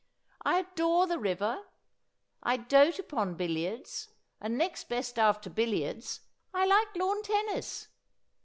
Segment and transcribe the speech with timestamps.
[0.43, 1.61] I adore the river;
[2.41, 6.21] I doat upon billiards; and next best after billiards
[6.55, 7.87] I like lawn tennis.